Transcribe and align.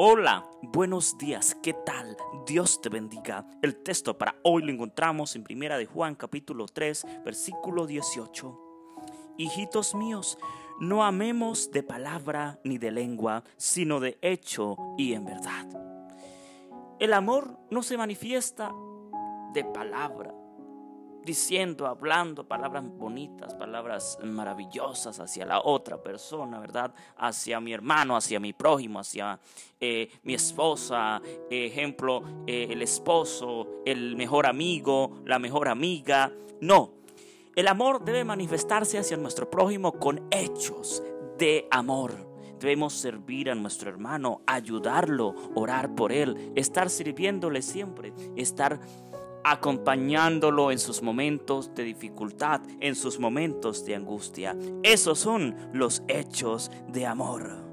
Hola, 0.00 0.48
buenos 0.62 1.18
días, 1.18 1.56
¿qué 1.60 1.72
tal? 1.72 2.16
Dios 2.46 2.80
te 2.80 2.88
bendiga. 2.88 3.44
El 3.62 3.82
texto 3.82 4.16
para 4.16 4.36
hoy 4.44 4.62
lo 4.62 4.70
encontramos 4.70 5.34
en 5.34 5.42
Primera 5.42 5.76
de 5.76 5.86
Juan 5.86 6.14
capítulo 6.14 6.66
3, 6.66 7.04
versículo 7.24 7.84
18. 7.84 8.60
Hijitos 9.38 9.96
míos, 9.96 10.38
no 10.78 11.02
amemos 11.02 11.72
de 11.72 11.82
palabra 11.82 12.60
ni 12.62 12.78
de 12.78 12.92
lengua, 12.92 13.42
sino 13.56 13.98
de 13.98 14.18
hecho 14.22 14.76
y 14.96 15.14
en 15.14 15.24
verdad. 15.24 15.66
El 17.00 17.12
amor 17.12 17.58
no 17.72 17.82
se 17.82 17.98
manifiesta 17.98 18.72
de 19.52 19.64
palabra, 19.64 20.32
diciendo, 21.28 21.86
hablando 21.86 22.48
palabras 22.48 22.82
bonitas, 22.88 23.54
palabras 23.54 24.18
maravillosas 24.24 25.20
hacia 25.20 25.44
la 25.44 25.60
otra 25.60 26.02
persona, 26.02 26.58
¿verdad? 26.58 26.94
Hacia 27.18 27.60
mi 27.60 27.74
hermano, 27.74 28.16
hacia 28.16 28.40
mi 28.40 28.54
prójimo, 28.54 28.98
hacia 28.98 29.38
eh, 29.78 30.10
mi 30.22 30.32
esposa, 30.32 31.20
ejemplo, 31.50 32.22
eh, 32.46 32.68
el 32.70 32.80
esposo, 32.80 33.82
el 33.84 34.16
mejor 34.16 34.46
amigo, 34.46 35.20
la 35.26 35.38
mejor 35.38 35.68
amiga. 35.68 36.32
No, 36.62 36.94
el 37.54 37.68
amor 37.68 38.02
debe 38.02 38.24
manifestarse 38.24 38.96
hacia 38.96 39.18
nuestro 39.18 39.50
prójimo 39.50 39.92
con 39.92 40.26
hechos 40.30 41.02
de 41.36 41.68
amor. 41.70 42.26
Debemos 42.58 42.94
servir 42.94 43.50
a 43.50 43.54
nuestro 43.54 43.90
hermano, 43.90 44.40
ayudarlo, 44.46 45.34
orar 45.54 45.94
por 45.94 46.10
él, 46.10 46.52
estar 46.56 46.88
sirviéndole 46.88 47.60
siempre, 47.60 48.14
estar 48.34 48.80
acompañándolo 49.44 50.70
en 50.70 50.78
sus 50.78 51.02
momentos 51.02 51.74
de 51.74 51.84
dificultad, 51.84 52.60
en 52.80 52.94
sus 52.94 53.18
momentos 53.18 53.84
de 53.84 53.94
angustia. 53.94 54.56
Esos 54.82 55.18
son 55.18 55.56
los 55.72 56.02
hechos 56.08 56.70
de 56.88 57.06
amor. 57.06 57.67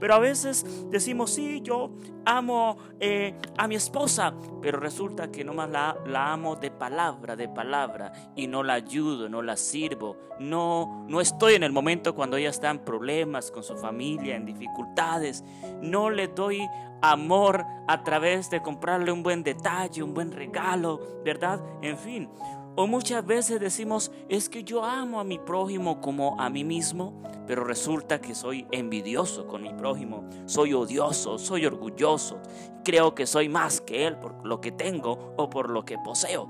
Pero 0.00 0.14
a 0.14 0.18
veces 0.18 0.64
decimos, 0.90 1.30
sí, 1.30 1.60
yo 1.62 1.90
amo 2.24 2.78
eh, 2.98 3.34
a 3.58 3.68
mi 3.68 3.74
esposa, 3.74 4.34
pero 4.62 4.80
resulta 4.80 5.30
que 5.30 5.44
nomás 5.44 5.70
la, 5.70 5.96
la 6.06 6.32
amo 6.32 6.56
de 6.56 6.70
palabra, 6.70 7.36
de 7.36 7.48
palabra, 7.48 8.12
y 8.34 8.46
no 8.46 8.62
la 8.62 8.74
ayudo, 8.74 9.28
no 9.28 9.42
la 9.42 9.56
sirvo. 9.56 10.16
No, 10.38 11.04
no 11.08 11.20
estoy 11.20 11.54
en 11.54 11.62
el 11.62 11.72
momento 11.72 12.14
cuando 12.14 12.36
ella 12.38 12.50
está 12.50 12.70
en 12.70 12.78
problemas 12.78 13.50
con 13.50 13.62
su 13.62 13.76
familia, 13.76 14.36
en 14.36 14.46
dificultades. 14.46 15.44
No 15.82 16.08
le 16.10 16.28
doy 16.28 16.66
amor 17.02 17.64
a 17.86 18.02
través 18.02 18.50
de 18.50 18.62
comprarle 18.62 19.12
un 19.12 19.22
buen 19.22 19.42
detalle, 19.42 20.02
un 20.02 20.14
buen 20.14 20.32
regalo, 20.32 21.00
¿verdad? 21.24 21.60
En 21.82 21.98
fin, 21.98 22.28
o 22.76 22.86
muchas 22.86 23.24
veces 23.26 23.60
decimos, 23.60 24.12
es 24.28 24.48
que 24.48 24.64
yo 24.64 24.84
amo 24.84 25.20
a 25.20 25.24
mi 25.24 25.38
prójimo 25.38 26.00
como 26.00 26.40
a 26.40 26.48
mí 26.50 26.64
mismo, 26.64 27.22
pero 27.46 27.64
resulta 27.64 28.20
que 28.20 28.34
soy 28.34 28.66
envidioso 28.70 29.46
con 29.46 29.62
mi 29.62 29.72
prójimo, 29.74 30.28
soy 30.46 30.72
odioso, 30.72 31.38
soy 31.38 31.66
orgulloso, 31.66 32.40
creo 32.84 33.14
que 33.14 33.26
soy 33.26 33.48
más 33.48 33.80
que 33.80 34.06
él 34.06 34.16
por 34.16 34.46
lo 34.46 34.60
que 34.60 34.72
tengo 34.72 35.34
o 35.36 35.50
por 35.50 35.70
lo 35.70 35.84
que 35.84 35.98
poseo. 35.98 36.48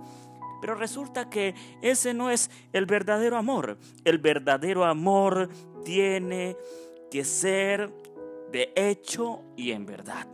Pero 0.61 0.75
resulta 0.75 1.31
que 1.31 1.55
ese 1.81 2.13
no 2.13 2.31
es 2.31 2.51
el 2.73 2.85
verdadero 2.85 3.39
amor. 3.39 3.79
El 4.05 4.19
verdadero 4.19 4.85
amor 4.85 5.49
tiene 5.85 6.57
que 7.11 7.25
ser 7.25 7.91
de 8.53 8.73
hecho 8.77 9.41
y 9.57 9.73
en 9.73 9.87
verdad. 9.87 10.27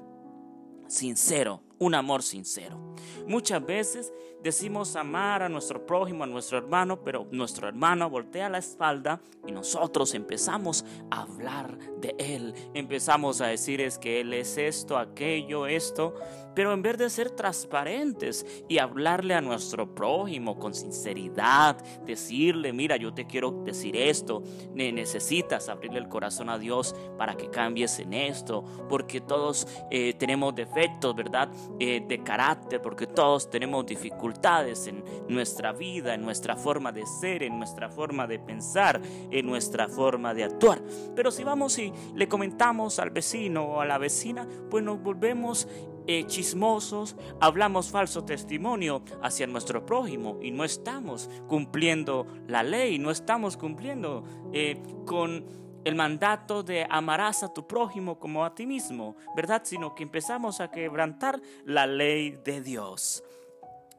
Sincero, 0.88 1.62
un 1.78 1.94
amor 1.94 2.22
sincero. 2.22 2.94
Muchas 3.26 3.64
veces 3.64 4.12
decimos 4.42 4.94
amar 4.96 5.42
a 5.42 5.48
nuestro 5.48 5.84
prójimo, 5.84 6.24
a 6.24 6.26
nuestro 6.26 6.58
hermano, 6.58 7.02
pero 7.02 7.26
nuestro 7.30 7.68
hermano 7.68 8.08
voltea 8.08 8.48
la 8.48 8.58
espalda 8.58 9.20
y 9.46 9.52
nosotros 9.52 10.14
empezamos 10.14 10.84
a 11.10 11.22
hablar 11.22 11.78
de 12.00 12.14
él. 12.18 12.54
Empezamos 12.74 13.40
a 13.40 13.48
decir 13.48 13.80
es 13.80 13.98
que 13.98 14.20
él 14.20 14.32
es 14.32 14.56
esto, 14.56 14.96
aquello, 14.96 15.66
esto, 15.66 16.14
pero 16.54 16.72
en 16.72 16.80
vez 16.80 16.96
de 16.96 17.10
ser 17.10 17.30
transparentes 17.30 18.46
y 18.68 18.78
hablarle 18.78 19.34
a 19.34 19.40
nuestro 19.40 19.94
prójimo 19.94 20.58
con 20.58 20.74
sinceridad, 20.74 21.76
decirle, 22.06 22.72
mira, 22.72 22.96
yo 22.96 23.12
te 23.12 23.26
quiero 23.26 23.50
decir 23.64 23.94
esto, 23.94 24.42
necesitas 24.72 25.68
abrirle 25.68 25.98
el 25.98 26.08
corazón 26.08 26.48
a 26.48 26.58
Dios 26.58 26.94
para 27.18 27.36
que 27.36 27.50
cambies 27.50 27.98
en 27.98 28.14
esto, 28.14 28.64
porque 28.88 29.20
todos 29.20 29.68
eh, 29.90 30.14
tenemos 30.14 30.54
defectos, 30.54 31.14
¿verdad? 31.14 31.50
Eh, 31.78 32.02
de 32.08 32.22
carácter, 32.22 32.80
porque 32.80 33.06
todos 33.06 33.50
tenemos 33.50 33.84
dificultades 33.84 34.86
en 34.86 35.04
nuestra 35.28 35.72
vida, 35.72 36.14
en 36.14 36.22
nuestra 36.22 36.56
forma 36.56 36.90
de 36.90 37.04
ser, 37.04 37.42
en 37.42 37.58
nuestra 37.58 37.90
forma 37.90 38.26
de 38.26 38.38
pensar, 38.38 38.98
en 39.30 39.44
nuestra 39.44 39.86
forma 39.86 40.32
de 40.32 40.44
actuar. 40.44 40.80
Pero 41.14 41.30
si 41.30 41.44
vamos 41.44 41.78
y 41.78 41.92
le 42.14 42.28
comentamos 42.28 42.98
al 42.98 43.10
vecino 43.10 43.64
o 43.64 43.80
a 43.82 43.84
la 43.84 43.98
vecina, 43.98 44.48
pues 44.70 44.82
nos 44.82 45.02
volvemos 45.02 45.68
eh, 46.06 46.24
chismosos, 46.26 47.14
hablamos 47.40 47.90
falso 47.90 48.24
testimonio 48.24 49.02
hacia 49.22 49.46
nuestro 49.46 49.84
prójimo 49.84 50.38
y 50.40 50.52
no 50.52 50.64
estamos 50.64 51.28
cumpliendo 51.46 52.26
la 52.46 52.62
ley, 52.62 52.98
no 52.98 53.10
estamos 53.10 53.58
cumpliendo 53.58 54.24
eh, 54.52 54.80
con 55.04 55.44
el 55.86 55.94
mandato 55.94 56.64
de 56.64 56.84
amarás 56.90 57.44
a 57.44 57.54
tu 57.54 57.68
prójimo 57.68 58.18
como 58.18 58.44
a 58.44 58.56
ti 58.56 58.66
mismo, 58.66 59.14
¿verdad? 59.36 59.62
Sino 59.64 59.94
que 59.94 60.02
empezamos 60.02 60.60
a 60.60 60.68
quebrantar 60.68 61.40
la 61.64 61.86
ley 61.86 62.32
de 62.44 62.60
Dios. 62.60 63.22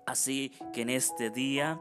Así 0.05 0.51
que 0.73 0.81
en 0.81 0.89
este 0.89 1.29
día 1.29 1.79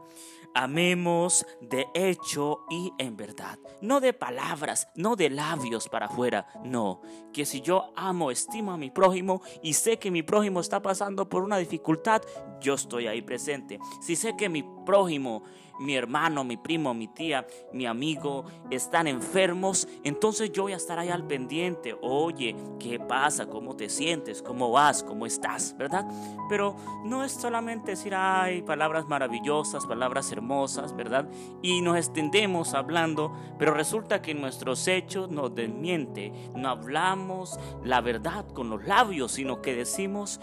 amemos 0.55 1.45
de 1.59 1.87
hecho 1.93 2.61
y 2.69 2.93
en 2.97 3.17
verdad, 3.17 3.59
no 3.81 3.99
de 3.99 4.13
palabras, 4.13 4.87
no 4.95 5.17
de 5.17 5.29
labios 5.29 5.89
para 5.89 6.05
afuera, 6.05 6.47
no, 6.63 7.01
que 7.33 7.45
si 7.45 7.59
yo 7.59 7.91
amo, 7.97 8.31
estimo 8.31 8.71
a 8.71 8.77
mi 8.77 8.89
prójimo 8.89 9.41
y 9.61 9.73
sé 9.73 9.99
que 9.99 10.09
mi 10.09 10.23
prójimo 10.23 10.61
está 10.61 10.81
pasando 10.81 11.27
por 11.27 11.43
una 11.43 11.57
dificultad, 11.57 12.21
yo 12.61 12.75
estoy 12.75 13.07
ahí 13.07 13.21
presente. 13.21 13.77
Si 14.01 14.15
sé 14.15 14.37
que 14.37 14.47
mi 14.47 14.63
prójimo 14.85 15.43
mi 15.79 15.95
hermano, 15.95 16.43
mi 16.43 16.57
primo, 16.57 16.93
mi 16.93 17.07
tía, 17.07 17.45
mi 17.73 17.85
amigo 17.85 18.45
están 18.69 19.07
enfermos, 19.07 19.87
entonces 20.03 20.51
yo 20.51 20.63
voy 20.63 20.73
a 20.73 20.77
estar 20.77 20.99
ahí 20.99 21.09
al 21.09 21.25
pendiente. 21.25 21.95
Oye, 22.01 22.55
¿qué 22.79 22.99
pasa? 22.99 23.47
¿Cómo 23.47 23.75
te 23.75 23.89
sientes? 23.89 24.41
¿Cómo 24.41 24.71
vas? 24.71 25.03
¿Cómo 25.03 25.25
estás? 25.25 25.75
¿Verdad? 25.77 26.05
Pero 26.49 26.75
no 27.03 27.23
es 27.23 27.31
solamente 27.31 27.91
decir, 27.91 28.13
ay, 28.15 28.61
palabras 28.61 29.07
maravillosas, 29.07 29.85
palabras 29.85 30.31
hermosas, 30.31 30.95
¿verdad? 30.95 31.27
Y 31.61 31.81
nos 31.81 31.97
extendemos 31.97 32.73
hablando, 32.73 33.33
pero 33.57 33.73
resulta 33.73 34.21
que 34.21 34.33
nuestros 34.33 34.87
hechos 34.87 35.29
nos 35.29 35.53
desmiente. 35.53 36.31
No 36.55 36.69
hablamos 36.69 37.59
la 37.83 38.01
verdad 38.01 38.45
con 38.47 38.69
los 38.69 38.85
labios, 38.85 39.33
sino 39.33 39.61
que 39.61 39.75
decimos 39.75 40.39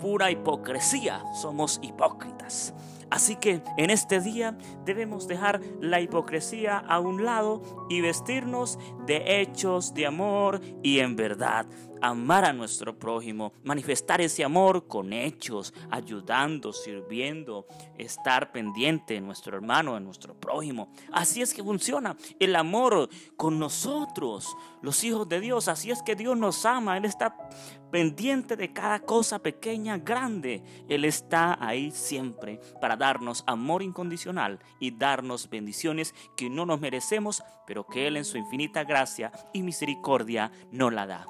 pura 0.00 0.30
hipocresía. 0.30 1.22
Somos 1.34 1.78
hipócritas. 1.82 2.74
Así 3.10 3.36
que 3.36 3.62
en 3.76 3.90
este 3.90 4.20
día 4.20 4.58
debemos 4.84 5.28
dejar 5.28 5.60
la 5.80 6.00
hipocresía 6.00 6.78
a 6.78 6.98
un 6.98 7.24
lado 7.24 7.62
y 7.88 8.00
vestirnos 8.00 8.78
de 9.06 9.40
hechos 9.40 9.94
de 9.94 10.06
amor 10.06 10.60
y 10.82 10.98
en 10.98 11.16
verdad 11.16 11.66
amar 12.00 12.44
a 12.44 12.52
nuestro 12.52 12.98
prójimo, 12.98 13.52
manifestar 13.64 14.20
ese 14.20 14.44
amor 14.44 14.86
con 14.86 15.12
hechos, 15.12 15.72
ayudando, 15.90 16.72
sirviendo, 16.72 17.66
estar 17.96 18.52
pendiente 18.52 19.14
de 19.14 19.20
nuestro 19.20 19.56
hermano, 19.56 19.94
de 19.94 20.00
nuestro 20.00 20.34
prójimo. 20.38 20.90
Así 21.12 21.42
es 21.42 21.54
que 21.54 21.62
funciona 21.62 22.16
el 22.38 22.56
amor 22.56 23.08
con 23.36 23.58
nosotros, 23.58 24.56
los 24.82 25.02
hijos 25.04 25.28
de 25.28 25.40
Dios. 25.40 25.68
Así 25.68 25.90
es 25.90 26.02
que 26.02 26.16
Dios 26.16 26.36
nos 26.36 26.64
ama, 26.66 26.96
Él 26.96 27.04
está 27.04 27.36
pendiente 27.90 28.56
de 28.56 28.72
cada 28.72 29.00
cosa 29.00 29.38
pequeña, 29.38 29.98
grande. 29.98 30.62
Él 30.88 31.04
está 31.04 31.56
ahí 31.64 31.90
siempre 31.90 32.60
para 32.80 32.95
darnos 32.96 33.44
amor 33.46 33.82
incondicional 33.82 34.58
y 34.80 34.90
darnos 34.90 35.48
bendiciones 35.48 36.14
que 36.36 36.50
no 36.50 36.66
nos 36.66 36.80
merecemos, 36.80 37.42
pero 37.66 37.86
que 37.86 38.06
Él 38.06 38.16
en 38.16 38.24
su 38.24 38.38
infinita 38.38 38.84
gracia 38.84 39.32
y 39.52 39.62
misericordia 39.62 40.50
no 40.70 40.90
la 40.90 41.06
da. 41.06 41.26